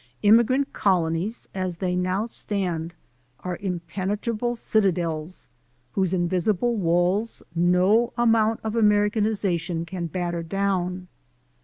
[0.23, 2.95] Immigrant colonies as they now stand
[3.41, 5.47] are impene trable citadels,
[5.91, 11.07] whose invisible walls no amount of Americanization can batter down.